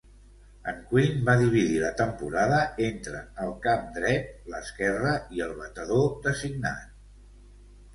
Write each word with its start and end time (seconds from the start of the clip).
En 0.69 0.77
Quinn 0.93 1.19
va 1.27 1.35
dividir 1.41 1.75
la 1.83 1.91
temporada 1.99 2.63
entre 2.87 3.23
el 3.45 3.55
camp 3.69 3.87
dret, 4.01 4.35
l'esquerre 4.57 5.17
i 5.39 5.49
el 5.49 5.57
batedor 5.65 6.15
designat. 6.31 6.95